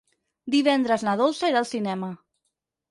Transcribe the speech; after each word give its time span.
Divendres 0.55 1.05
na 1.09 1.15
Dolça 1.21 1.53
irà 1.55 1.63
al 1.63 1.71
cinema. 1.77 2.13